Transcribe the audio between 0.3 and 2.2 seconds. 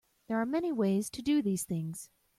are many ways to do these things.